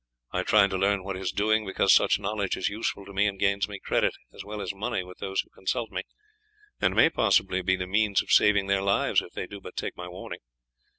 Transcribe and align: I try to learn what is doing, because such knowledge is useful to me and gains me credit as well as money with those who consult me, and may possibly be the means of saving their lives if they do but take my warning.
I 0.31 0.41
try 0.41 0.65
to 0.67 0.77
learn 0.79 1.03
what 1.03 1.15
is 1.15 1.31
doing, 1.31 1.63
because 1.63 1.93
such 1.93 2.17
knowledge 2.17 2.57
is 2.57 2.69
useful 2.69 3.05
to 3.05 3.13
me 3.13 3.27
and 3.27 3.37
gains 3.39 3.69
me 3.69 3.77
credit 3.77 4.15
as 4.33 4.43
well 4.43 4.59
as 4.59 4.73
money 4.73 5.03
with 5.03 5.19
those 5.19 5.41
who 5.41 5.51
consult 5.51 5.91
me, 5.91 6.01
and 6.81 6.95
may 6.95 7.11
possibly 7.11 7.61
be 7.61 7.75
the 7.75 7.85
means 7.85 8.19
of 8.23 8.31
saving 8.31 8.65
their 8.65 8.81
lives 8.81 9.21
if 9.21 9.33
they 9.33 9.45
do 9.45 9.61
but 9.61 9.75
take 9.75 9.95
my 9.95 10.07
warning. 10.07 10.39